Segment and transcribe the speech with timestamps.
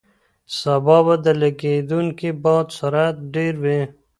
[0.59, 3.81] سبا به د لګېدونکي باد سرعت ډېر وي.